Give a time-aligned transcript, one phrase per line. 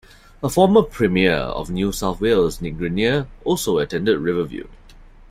[0.41, 4.65] A former Premier of New South Wales, Nick Greiner, also attended Riverview.